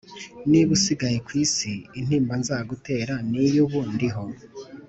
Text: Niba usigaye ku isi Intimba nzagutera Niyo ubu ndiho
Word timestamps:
Niba 0.49 0.69
usigaye 0.77 1.17
ku 1.25 1.31
isi 1.43 1.71
Intimba 1.99 2.33
nzagutera 2.41 3.13
Niyo 3.29 3.61
ubu 3.65 3.79
ndiho 3.93 4.23